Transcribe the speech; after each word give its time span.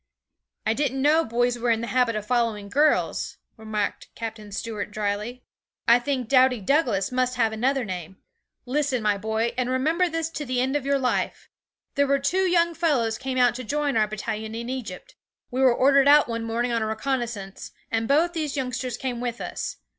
'I 0.65 0.73
didn't 0.73 1.01
know 1.03 1.23
boys 1.23 1.59
were 1.59 1.69
in 1.69 1.81
the 1.81 1.85
habit 1.85 2.15
of 2.15 2.25
following 2.25 2.69
girls,' 2.69 3.37
remarked 3.55 4.07
Captain 4.15 4.51
Stuart 4.51 4.89
drily. 4.89 5.43
'I 5.87 5.99
think 5.99 6.27
doughty 6.27 6.59
Douglas 6.59 7.11
must 7.11 7.35
have 7.35 7.51
another 7.53 7.85
name. 7.85 8.17
Listen, 8.65 9.03
my 9.03 9.19
boy, 9.19 9.53
and 9.59 9.69
remember 9.69 10.09
this 10.09 10.31
to 10.31 10.43
the 10.43 10.59
end 10.59 10.75
of 10.75 10.87
your 10.87 10.97
life. 10.97 11.51
There 11.93 12.07
were 12.07 12.17
two 12.17 12.45
young 12.47 12.73
fellows 12.73 13.19
came 13.19 13.37
out 13.37 13.53
to 13.53 13.63
join 13.63 13.95
our 13.95 14.07
battalion 14.07 14.55
in 14.55 14.69
Egypt. 14.69 15.13
We 15.51 15.61
were 15.61 15.71
ordered 15.71 16.07
out 16.07 16.27
one 16.27 16.45
morning 16.45 16.71
on 16.71 16.81
a 16.81 16.87
reconnaissance, 16.87 17.69
and 17.91 18.07
both 18.07 18.33
these 18.33 18.57
youngsters 18.57 18.97
came 18.97 19.21
with 19.21 19.39
us. 19.39 19.77